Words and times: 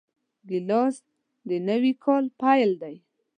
ګیلاس 0.49 0.95
د 1.47 1.49
نوي 1.67 1.93
کاله 2.03 2.29
پیل 2.41 2.71
دی. 2.81 2.95